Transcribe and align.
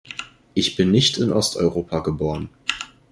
Ich 0.55 0.75
bin 0.75 0.89
nicht 0.89 1.19
in 1.19 1.31
Osteuropa 1.31 1.99
geboren. 1.99 2.49